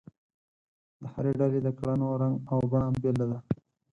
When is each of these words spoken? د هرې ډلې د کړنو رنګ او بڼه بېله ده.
د 1.01 1.03
هرې 1.13 1.31
ډلې 1.39 1.59
د 1.63 1.67
کړنو 1.77 2.07
رنګ 2.21 2.35
او 2.51 2.57
بڼه 2.71 2.87
بېله 3.01 3.25
ده. 3.31 3.37